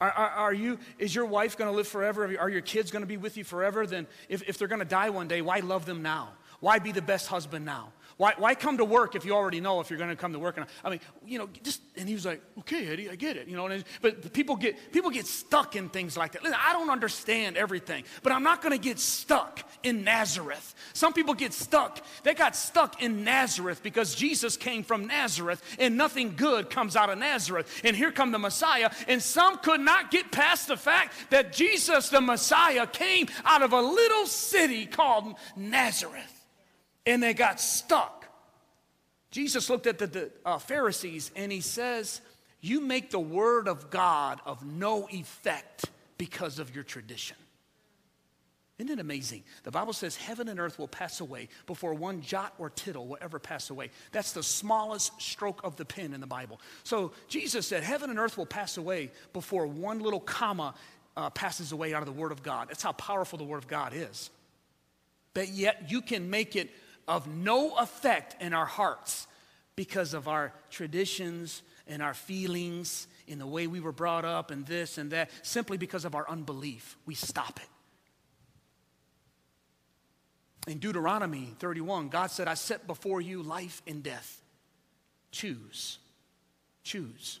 [0.00, 2.24] Are, are, are you, is your wife going to live forever?
[2.40, 3.86] Are your kids going to be with you forever?
[3.86, 6.30] Then if, if they're going to die one day, why love them now?
[6.58, 7.92] Why be the best husband now?
[8.16, 10.38] Why, why come to work if you already know if you're going to come to
[10.38, 10.56] work?
[10.56, 13.48] And I mean, you know, just, and he was like, okay, Eddie, I get it.
[13.48, 16.42] You know, and, but people get, people get stuck in things like that.
[16.42, 20.74] Listen, I don't understand everything, but I'm not going to get stuck in Nazareth.
[20.92, 22.04] Some people get stuck.
[22.22, 27.10] They got stuck in Nazareth because Jesus came from Nazareth and nothing good comes out
[27.10, 27.80] of Nazareth.
[27.84, 28.90] And here come the Messiah.
[29.08, 33.72] And some could not get past the fact that Jesus, the Messiah, came out of
[33.72, 36.31] a little city called Nazareth
[37.06, 38.26] and they got stuck.
[39.30, 42.20] Jesus looked at the, the uh, Pharisees and he says,
[42.60, 45.86] You make the word of God of no effect
[46.18, 47.36] because of your tradition.
[48.78, 49.44] Isn't it amazing?
[49.62, 53.18] The Bible says heaven and earth will pass away before one jot or tittle will
[53.20, 53.90] ever pass away.
[54.10, 56.60] That's the smallest stroke of the pen in the Bible.
[56.82, 60.74] So Jesus said heaven and earth will pass away before one little comma
[61.16, 62.68] uh, passes away out of the Word of God.
[62.68, 64.30] That's how powerful the Word of God is.
[65.34, 66.70] But yet you can make it
[67.08, 69.26] of no effect in our hearts
[69.76, 74.66] because of our traditions and our feelings in the way we were brought up and
[74.66, 76.96] this and that, simply because of our unbelief.
[77.06, 77.68] We stop it.
[80.70, 84.40] In Deuteronomy 31, God said, I set before you life and death.
[85.32, 85.98] Choose.
[86.84, 87.40] Choose.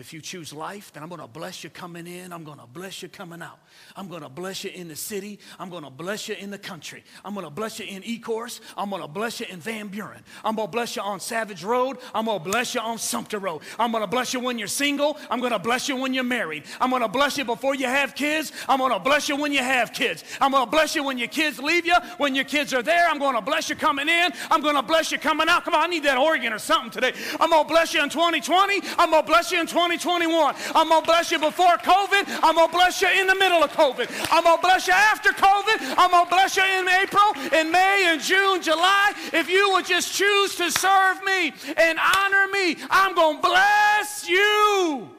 [0.00, 2.32] If you choose life, then I'm going to bless you coming in.
[2.32, 3.58] I'm going to bless you coming out.
[3.94, 5.38] I'm going to bless you in the city.
[5.58, 7.04] I'm going to bless you in the country.
[7.24, 8.60] I'm going to bless you in Ecorse.
[8.76, 10.22] I'm going to bless you in Van Buren.
[10.44, 11.98] I'm going to bless you on Savage Road.
[12.14, 13.62] I'm going to bless you on Sumter Road.
[13.78, 15.18] I'm going to bless you when you're single.
[15.30, 16.64] I'm going to bless you when you're married.
[16.80, 18.52] I'm going to bless you before you have kids.
[18.68, 20.24] I'm going to bless you when you have kids.
[20.40, 21.96] I'm going to bless you when your kids leave you.
[22.16, 24.32] When your kids are there, I'm going to bless you coming in.
[24.50, 25.64] I'm going to bless you coming out.
[25.64, 27.12] Come on, I need that organ or something today.
[27.38, 28.80] I'm going to bless you in 2020.
[28.98, 29.89] I'm going to bless you in 20.
[29.98, 30.54] 2021.
[30.74, 32.40] I'm going to bless you before COVID.
[32.42, 34.08] I'm going to bless you in the middle of COVID.
[34.30, 35.94] I'm going to bless you after COVID.
[35.98, 39.12] I'm going to bless you in April, in May, in June, July.
[39.32, 44.28] If you would just choose to serve me and honor me, I'm going to bless
[44.28, 45.10] you.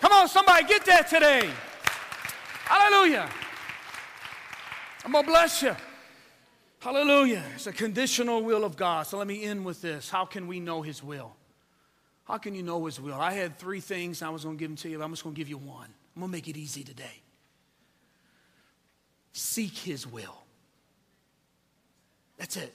[0.00, 1.48] Come on, somebody get that today.
[2.64, 3.28] Hallelujah.
[5.04, 5.76] I'm going to bless you.
[6.80, 7.44] Hallelujah.
[7.54, 9.06] It's a conditional will of God.
[9.06, 10.08] So let me end with this.
[10.08, 11.36] How can we know His will?
[12.30, 13.14] How can you know His will?
[13.14, 15.34] I had three things I was going to give them to you, I'm just going
[15.34, 15.88] to give you one.
[16.14, 17.22] I'm going to make it easy today.
[19.32, 20.36] Seek His will.
[22.38, 22.72] That's it.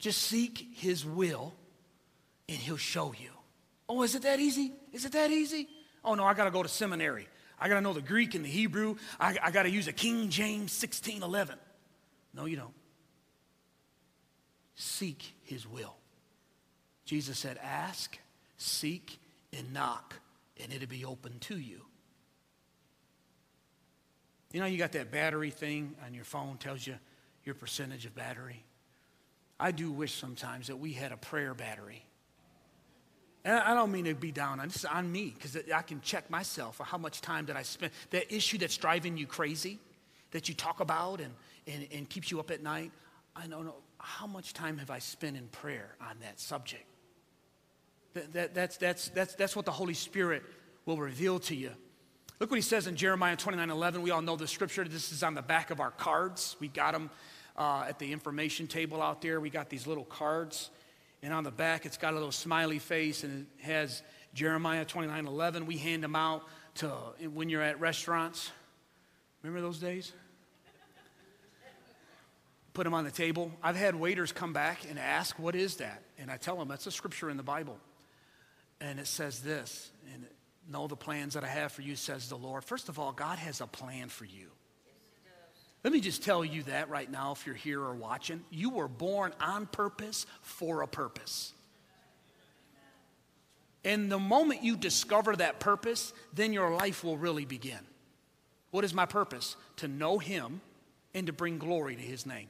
[0.00, 1.54] Just seek His will,
[2.48, 3.30] and He'll show you.
[3.88, 4.72] Oh, is it that easy?
[4.92, 5.68] Is it that easy?
[6.04, 7.28] Oh, no, I got to go to seminary.
[7.60, 8.96] I got to know the Greek and the Hebrew.
[9.20, 11.56] I, I got to use a King James 1611.
[12.34, 12.74] No, you don't.
[14.74, 15.94] Seek His will.
[17.06, 18.18] Jesus said, Ask,
[18.58, 19.18] seek,
[19.56, 20.14] and knock,
[20.62, 21.80] and it'll be open to you.
[24.52, 26.96] You know, you got that battery thing on your phone, tells you
[27.44, 28.62] your percentage of battery.
[29.58, 32.04] I do wish sometimes that we had a prayer battery.
[33.44, 36.00] And I don't mean to be down on this is on me because I can
[36.00, 37.92] check myself for how much time that I spend.
[38.10, 39.78] That issue that's driving you crazy,
[40.32, 41.32] that you talk about and,
[41.68, 42.90] and, and keeps you up at night.
[43.36, 46.84] I don't know how much time have I spent in prayer on that subject.
[48.16, 50.42] That, that, that's, that's, that's, that's what the Holy Spirit
[50.86, 51.70] will reveal to you.
[52.40, 54.00] Look what he says in Jeremiah 29 11.
[54.00, 54.84] We all know the scripture.
[54.84, 56.56] This is on the back of our cards.
[56.58, 57.10] We got them
[57.58, 59.38] uh, at the information table out there.
[59.38, 60.70] We got these little cards.
[61.22, 64.02] And on the back, it's got a little smiley face and it has
[64.32, 65.66] Jeremiah 29 11.
[65.66, 66.42] We hand them out
[66.76, 66.88] to
[67.34, 68.50] when you're at restaurants.
[69.42, 70.10] Remember those days?
[72.72, 73.52] Put them on the table.
[73.62, 76.02] I've had waiters come back and ask, What is that?
[76.18, 77.78] And I tell them, That's a scripture in the Bible.
[78.80, 80.26] And it says this, and
[80.70, 82.64] know the plans that I have for you, says the Lord.
[82.64, 84.48] First of all, God has a plan for you.
[85.84, 88.42] Let me just tell you that right now, if you're here or watching.
[88.50, 91.52] You were born on purpose for a purpose.
[93.84, 97.78] And the moment you discover that purpose, then your life will really begin.
[98.72, 99.54] What is my purpose?
[99.76, 100.60] To know Him
[101.14, 102.48] and to bring glory to His name.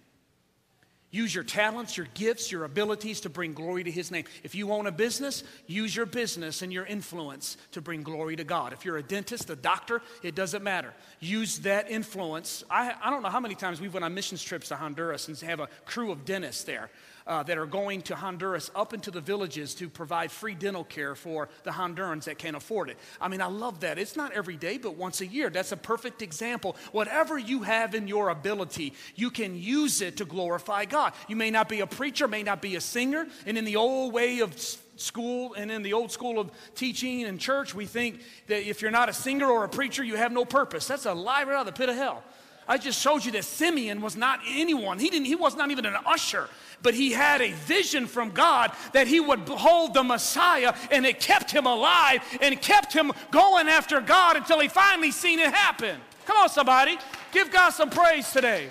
[1.16, 4.26] Use your talents, your gifts, your abilities to bring glory to His name.
[4.42, 8.44] If you own a business, use your business and your influence to bring glory to
[8.44, 8.74] God.
[8.74, 10.92] If you're a dentist, a doctor, it doesn't matter.
[11.18, 12.64] Use that influence.
[12.68, 15.38] I, I don't know how many times we've went on missions trips to Honduras and
[15.38, 16.90] have a crew of dentists there
[17.26, 21.14] uh, that are going to Honduras up into the villages to provide free dental care
[21.14, 22.98] for the Hondurans that can't afford it.
[23.20, 23.98] I mean, I love that.
[23.98, 25.50] It's not every day, but once a year.
[25.50, 26.76] That's a perfect example.
[26.92, 31.12] Whatever you have in your ability, you can use it to glorify God.
[31.28, 34.12] You may not be a preacher, may not be a singer, and in the old
[34.12, 34.54] way of
[34.96, 38.90] school and in the old school of teaching and church, we think that if you're
[38.90, 40.86] not a singer or a preacher, you have no purpose.
[40.86, 42.22] That's a lie right out of the pit of hell.
[42.68, 44.98] I just showed you that Simeon was not anyone.
[44.98, 45.26] He didn't.
[45.26, 46.48] He was not even an usher
[46.82, 51.20] but he had a vision from God that he would behold the Messiah, and it
[51.20, 55.98] kept him alive and kept him going after God until he finally seen it happen.
[56.26, 56.98] Come on, somebody.
[57.32, 58.70] Give God some praise today.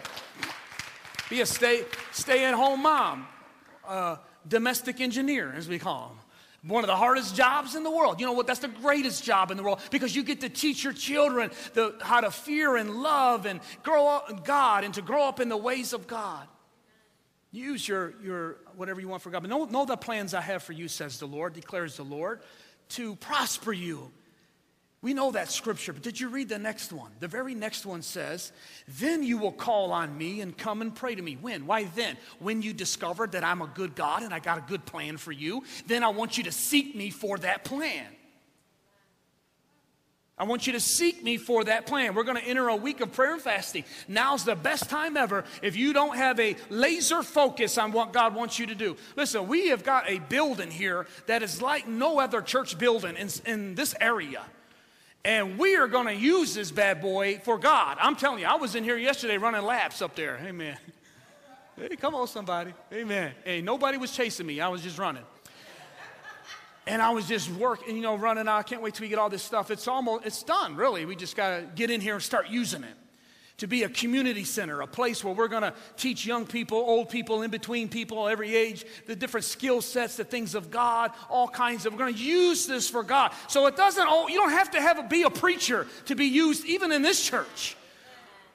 [1.30, 3.28] Be a stay, stay at home mom,
[4.48, 6.18] domestic engineer, as we call them
[6.68, 8.20] one of the hardest jobs in the world.
[8.20, 8.48] You know what?
[8.48, 11.96] That's the greatest job in the world because you get to teach your children the,
[12.02, 15.50] how to fear and love and grow up in God and to grow up in
[15.50, 16.48] the ways of God.
[17.52, 19.42] Use your, your whatever you want for God.
[19.42, 22.42] But know, know the plans I have for you, says the Lord, declares the Lord,
[22.90, 24.12] to prosper you.
[25.06, 27.12] We know that scripture, but did you read the next one?
[27.20, 28.52] The very next one says,
[28.88, 31.38] Then you will call on me and come and pray to me.
[31.40, 31.68] When?
[31.68, 32.18] Why then?
[32.40, 35.32] When you discover that I'm a good God and I got a good plan for
[35.32, 38.08] you, then I want you to seek me for that plan.
[40.40, 42.16] I want you to seek me for that plan.
[42.16, 43.84] We're going to enter a week of prayer and fasting.
[44.08, 48.34] Now's the best time ever if you don't have a laser focus on what God
[48.34, 48.98] wants you to do.
[49.16, 53.30] Listen, we have got a building here that is like no other church building in,
[53.46, 54.42] in this area.
[55.26, 57.98] And we are going to use this bad boy for God.
[58.00, 60.40] I'm telling you, I was in here yesterday running laps up there.
[60.42, 60.78] Amen.
[61.78, 62.74] Hey, come on, somebody.
[62.94, 63.34] Amen.
[63.44, 65.24] Hey, nobody was chasing me, I was just running.
[66.88, 68.48] And I was just working, you know, running.
[68.48, 69.70] I can't wait till we get all this stuff.
[69.70, 71.04] It's almost, it's done, really.
[71.04, 72.96] We just got to get in here and start using it
[73.58, 77.10] to be a community center, a place where we're going to teach young people, old
[77.10, 81.48] people, in between people, every age, the different skill sets, the things of God, all
[81.48, 81.94] kinds of.
[81.94, 83.32] We're going to use this for God.
[83.48, 84.06] So it doesn't.
[84.08, 87.02] Oh, you don't have to have a, be a preacher to be used, even in
[87.02, 87.78] this church.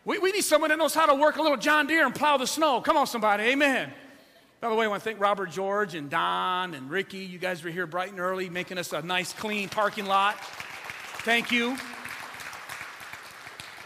[0.05, 2.37] We, we need someone that knows how to work a little John Deere and plow
[2.37, 2.81] the snow.
[2.81, 3.45] Come on, somebody.
[3.45, 3.93] Amen.
[4.61, 7.19] By the way, I want to thank Robert George and Don and Ricky.
[7.19, 10.39] You guys were here bright and early, making us a nice, clean parking lot.
[11.23, 11.79] Thank you.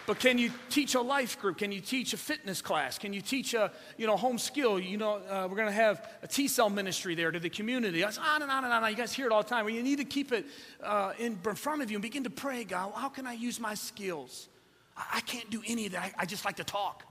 [0.06, 1.58] But can you teach a life group?
[1.58, 2.98] Can you teach a fitness class?
[2.98, 4.78] Can you teach a you know home skill?
[4.78, 8.02] You know uh, we're going to have a TESL ministry there to the community.
[8.02, 8.90] That's on and on and on.
[8.90, 9.64] You guys hear it all the time.
[9.64, 10.44] Well, you need to keep it
[10.82, 12.64] uh, in, in, front of you and begin to pray.
[12.64, 14.48] God, how can I use my skills?
[14.94, 16.12] I, I can't do any of that.
[16.18, 17.04] I, I just like to talk.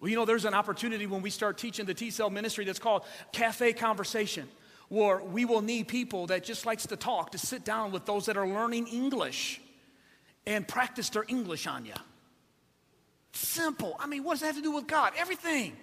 [0.00, 3.04] Well, you know, there's an opportunity when we start teaching the TESL ministry that's called
[3.30, 4.48] Cafe Conversation,
[4.88, 8.26] where we will need people that just likes to talk to sit down with those
[8.26, 9.60] that are learning English
[10.44, 11.94] and practice their English on you.
[13.36, 13.96] Simple.
[14.00, 15.12] I mean, what does that have to do with God?
[15.16, 15.76] Everything.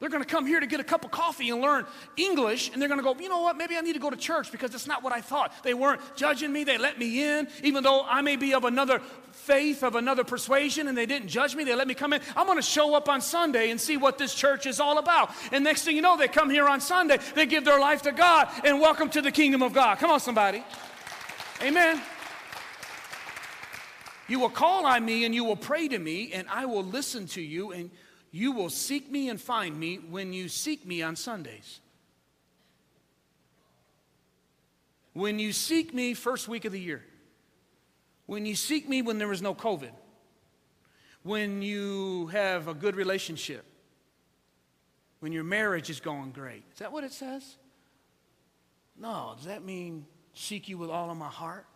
[0.00, 2.82] They're going to come here to get a cup of coffee and learn English, and
[2.82, 4.70] they're going to go, you know what, maybe I need to go to church because
[4.72, 5.54] that's not what I thought.
[5.62, 9.00] They weren't judging me, they let me in, even though I may be of another
[9.30, 12.20] faith, of another persuasion, and they didn't judge me, they let me come in.
[12.36, 15.30] I'm going to show up on Sunday and see what this church is all about.
[15.52, 18.12] And next thing you know, they come here on Sunday, they give their life to
[18.12, 19.98] God, and welcome to the kingdom of God.
[19.98, 20.62] Come on, somebody.
[21.62, 22.02] Amen.
[24.26, 27.26] You will call on me and you will pray to me, and I will listen
[27.28, 27.90] to you, and
[28.30, 31.80] you will seek me and find me when you seek me on Sundays.
[35.12, 37.04] When you seek me first week of the year.
[38.26, 39.92] When you seek me when there is no COVID.
[41.22, 43.64] When you have a good relationship.
[45.20, 46.64] When your marriage is going great.
[46.72, 47.56] Is that what it says?
[48.98, 49.34] No.
[49.36, 51.66] Does that mean seek you with all of my heart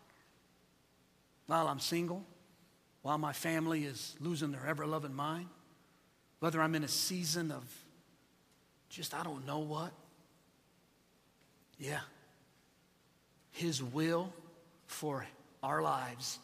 [1.47, 2.25] while I'm single?
[3.03, 5.47] While my family is losing their ever loving mind,
[6.41, 7.65] whether I'm in a season of
[8.89, 9.93] just I don't know what.
[11.79, 12.01] Yeah.
[13.51, 14.33] His will
[14.87, 15.27] for
[15.63, 16.39] our lives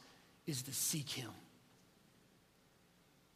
[0.47, 1.31] is to seek Him.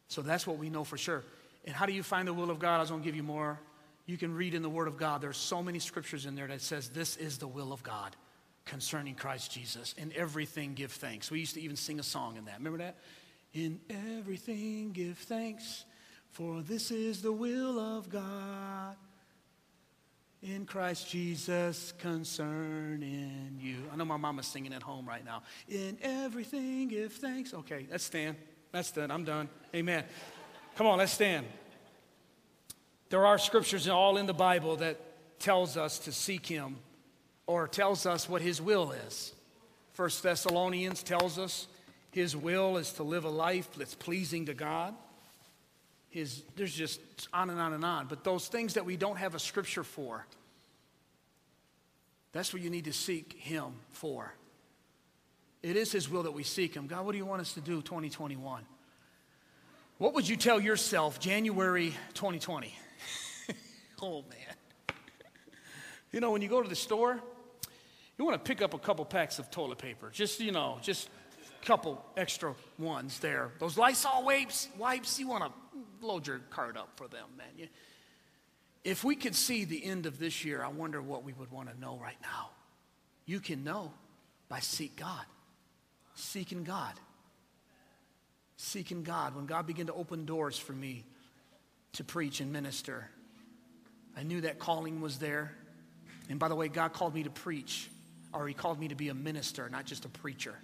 [0.07, 1.23] So that's what we know for sure.
[1.65, 2.77] And how do you find the will of God?
[2.77, 3.59] I was going to give you more.
[4.05, 5.21] You can read in the Word of God.
[5.21, 8.15] There's so many scriptures in there that says this is the will of God
[8.69, 9.93] concerning Christ Jesus.
[9.97, 11.31] In everything, give thanks.
[11.31, 12.59] We used to even sing a song in that.
[12.59, 12.97] Remember that?
[13.53, 13.79] In
[14.17, 15.85] everything, give thanks,
[16.31, 18.95] for this is the will of God
[20.43, 23.77] in Christ Jesus concerning you.
[23.91, 25.41] I know my mama's singing at home right now.
[25.67, 27.53] In everything, give thanks.
[27.53, 28.37] Okay, let's stand.
[28.71, 29.09] That's done.
[29.09, 29.49] I'm done.
[29.75, 30.03] Amen.
[30.75, 31.47] Come on, let's stand.
[33.09, 36.77] There are scriptures all in the Bible that tells us to seek him
[37.49, 39.33] or tells us what his will is.
[39.93, 41.65] First Thessalonians tells us
[42.11, 44.93] his will is to live a life that's pleasing to God.
[46.09, 46.99] His, there's just
[47.33, 48.05] on and on and on.
[48.05, 50.27] But those things that we don't have a scripture for,
[52.33, 54.31] that's what you need to seek Him for.
[55.63, 56.85] It is His will that we seek Him.
[56.85, 58.61] God, what do you want us to do 2021?
[59.97, 62.75] What would you tell yourself January 2020?
[64.03, 64.95] oh, man.
[66.11, 67.19] You know, when you go to the store,
[68.19, 70.09] you want to pick up a couple packs of toilet paper.
[70.11, 71.09] Just, you know, just
[71.61, 73.51] a couple extra ones there.
[73.59, 77.47] Those Lysol wipes, wipes, you want to load your cart up for them, man.
[77.57, 77.67] You,
[78.83, 81.73] if we could see the end of this year, I wonder what we would want
[81.73, 82.49] to know right now.
[83.25, 83.93] You can know
[84.49, 85.25] by seek God.
[86.15, 86.93] Seeking God.
[88.57, 89.33] Seeking God.
[89.33, 91.05] When God began to open doors for me
[91.93, 93.09] to preach and minister,
[94.17, 95.55] I knew that calling was there.
[96.29, 97.89] And by the way, God called me to preach,
[98.33, 100.55] or He called me to be a minister, not just a preacher.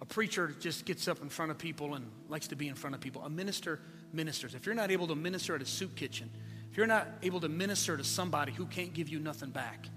[0.00, 2.94] A preacher just gets up in front of people and likes to be in front
[2.94, 3.22] of people.
[3.22, 3.80] A minister
[4.12, 4.54] ministers.
[4.54, 6.30] If you're not able to minister at a soup kitchen,
[6.70, 9.88] if you're not able to minister to somebody who can't give you nothing back,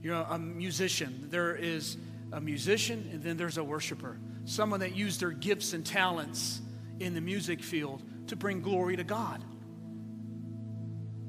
[0.00, 1.26] you're a musician.
[1.30, 1.96] There is
[2.32, 4.18] a musician and then there's a worshiper.
[4.44, 6.60] Someone that used their gifts and talents
[7.00, 9.42] in the music field to bring glory to God.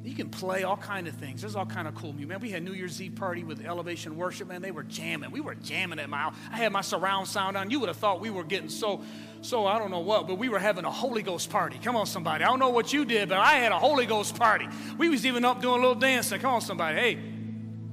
[0.01, 1.41] You can play all kind of things.
[1.41, 2.29] There's all kind of cool music.
[2.29, 4.47] Man, we had New Year's Eve party with Elevation Worship.
[4.47, 5.31] Man, they were jamming.
[5.31, 6.31] We were jamming at my.
[6.51, 7.69] I had my surround sound on.
[7.69, 9.01] You would have thought we were getting so,
[9.41, 11.77] so I don't know what, but we were having a Holy Ghost party.
[11.83, 12.45] Come on, somebody.
[12.45, 14.69] I don't know what you did, but I had a Holy Ghost party.
[14.97, 16.39] We was even up doing a little dancing.
[16.39, 16.97] Come on, somebody.
[16.97, 17.19] Hey,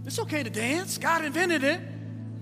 [0.05, 0.99] it's okay to dance.
[0.99, 1.81] God invented it.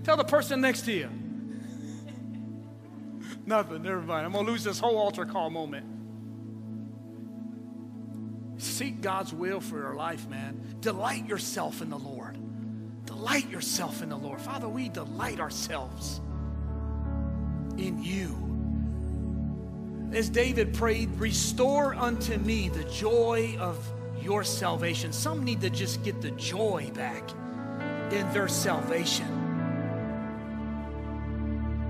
[0.03, 1.09] Tell the person next to you.
[3.47, 3.81] Nothing.
[3.81, 4.27] Never mind.
[4.27, 5.94] I'm gonna lose this whole altar call moment.
[8.57, 10.77] Seek God's will for your life, man.
[10.79, 12.37] Delight yourself in the Lord.
[13.05, 14.41] delight yourself in the Lord.
[14.41, 16.19] Father, we delight ourselves
[17.77, 18.35] in you.
[20.13, 23.77] As David prayed, restore unto me the joy of
[24.21, 25.11] your salvation.
[25.11, 27.31] Some need to just get the joy back
[28.11, 29.41] in their salvation.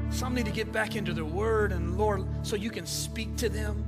[0.09, 3.49] Some need to get back into the word and Lord, so you can speak to
[3.49, 3.83] them.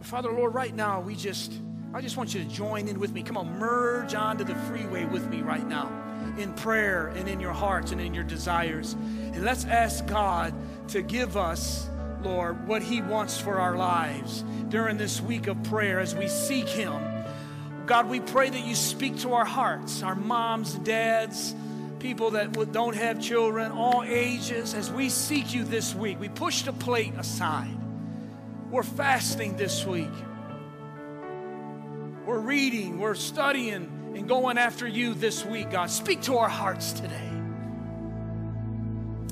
[0.00, 1.52] Father, Lord, right now, we just,
[1.94, 3.22] I just want you to join in with me.
[3.22, 5.92] Come on, merge onto the freeway with me right now
[6.38, 8.94] in prayer and in your hearts and in your desires.
[8.94, 10.54] And let's ask God
[10.88, 11.90] to give us,
[12.22, 16.66] Lord, what He wants for our lives during this week of prayer as we seek
[16.66, 16.98] Him.
[17.84, 21.54] God, we pray that you speak to our hearts, our moms, dads,
[21.98, 26.18] people that don't have children, all ages, as we seek you this week.
[26.18, 27.76] We push the plate aside.
[28.70, 30.08] We're fasting this week.
[32.32, 35.90] We're reading, we're studying, and going after you this week, God.
[35.90, 37.28] Speak to our hearts today.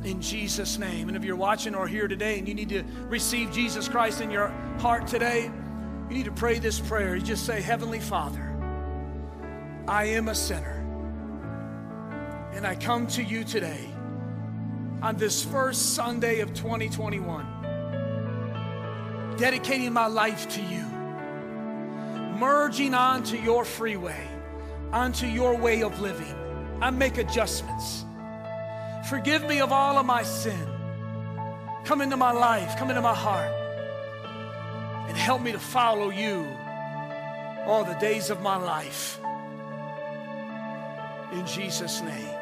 [0.04, 1.08] In Jesus' name.
[1.08, 4.30] And if you're watching or here today and you need to receive Jesus Christ in
[4.30, 4.48] your
[4.80, 7.16] heart today, you need to pray this prayer.
[7.16, 8.54] You just say, Heavenly Father,
[9.88, 10.76] I am a sinner.
[12.52, 13.88] And I come to you today
[15.00, 17.56] on this first Sunday of 2021
[19.38, 20.84] dedicating my life to you,
[22.40, 24.26] merging onto your freeway,
[24.92, 26.34] onto your way of living.
[26.80, 28.06] I make adjustments.
[29.10, 30.66] Forgive me of all of my sin.
[31.84, 33.52] Come into my life, come into my heart,
[35.08, 36.46] and help me to follow you
[37.66, 39.20] all the days of my life.
[41.32, 42.36] In Jesus' name.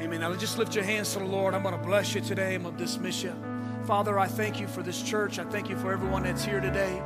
[0.00, 0.20] Amen.
[0.20, 1.54] Now just lift your hands to the Lord.
[1.54, 2.54] I'm going to bless you today.
[2.54, 3.34] I'm going to dismiss you.
[3.84, 5.38] Father, I thank you for this church.
[5.38, 7.02] I thank you for everyone that's here today.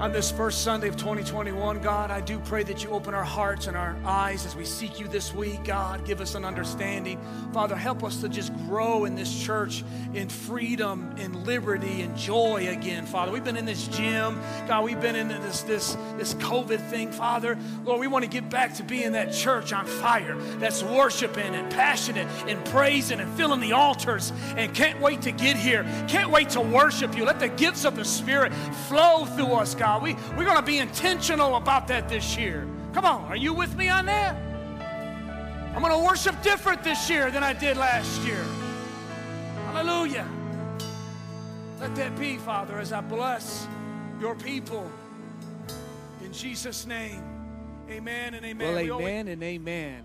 [0.00, 3.68] On this first Sunday of 2021, God, I do pray that you open our hearts
[3.68, 5.62] and our eyes as we seek you this week.
[5.62, 7.20] God, give us an understanding.
[7.52, 12.68] Father, help us to just grow in this church in freedom, in liberty, and joy
[12.68, 13.06] again.
[13.06, 14.40] Father, we've been in this gym.
[14.66, 17.12] God, we've been in this, this, this COVID thing.
[17.12, 21.54] Father, Lord, we want to get back to being that church on fire that's worshiping
[21.54, 25.84] and passionate and praising and filling the altars and can't wait to get here.
[26.08, 27.24] Can't wait to worship you.
[27.24, 28.52] Let the gifts of the Spirit
[28.88, 29.83] flow through us, God.
[29.84, 30.02] God.
[30.02, 32.66] We, we're going to be intentional about that this year.
[32.94, 34.34] Come on, are you with me on that?
[35.74, 38.42] I'm going to worship different this year than I did last year.
[39.66, 40.26] Hallelujah.
[41.80, 43.68] Let that be, Father, as I bless
[44.22, 44.90] your people.
[46.24, 47.22] In Jesus' name,
[47.90, 48.88] amen and amen.
[48.88, 50.04] Well, amen and amen.